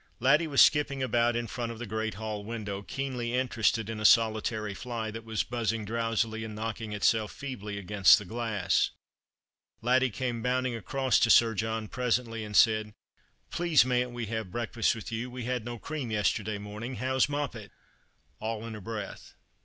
[0.19, 4.03] Laddie was skipping about in front of the great hall window, keenly interested in a
[4.03, 8.89] solitary fly that was buzzing drowsily and knocking itself feebly against the glass.
[9.83, 12.95] Laddie came bounding across to 8ir John presently, and said—
[13.51, 13.83] The Christmas Hirelings.
[13.83, 17.29] 233" Please mayn't we have breakfast with you, we had no cream yesterday morning, how's
[17.29, 17.71] Moppet?"
[18.41, 19.35] all in a breath.